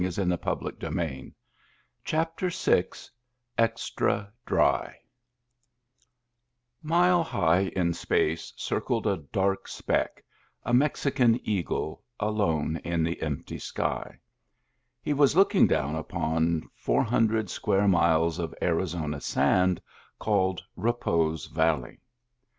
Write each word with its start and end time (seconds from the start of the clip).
Digitized 0.01 0.41
by 0.41 0.55
Google 0.55 1.35
VI 2.03 2.81
EXTRA 3.59 4.33
DRY• 4.47 4.87
Mile 6.81 7.23
high 7.23 7.61
in 7.75 7.93
space 7.93 8.51
circled 8.57 9.05
a 9.05 9.17
dark 9.17 9.67
speck, 9.67 10.23
a 10.63 10.73
Mexican 10.73 11.39
eagle, 11.47 12.01
alone 12.19 12.77
in 12.77 13.03
the 13.03 13.21
empty 13.21 13.59
sky. 13.59 14.19
He 15.03 15.13
was 15.13 15.35
looking 15.35 15.67
down 15.67 15.93
upon 15.95 16.67
four 16.73 17.03
hundred 17.03 17.51
square 17.51 17.87
miles 17.87 18.39
of 18.39 18.55
Arizona 18.59 19.21
sand, 19.21 19.83
called 20.17 20.63
Repose 20.75 21.45
Valley. 21.45 21.99